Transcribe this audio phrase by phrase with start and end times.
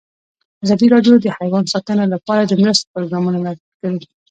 [0.63, 4.07] ازادي راډیو د حیوان ساتنه لپاره د مرستو پروګرامونه معرفي کړي.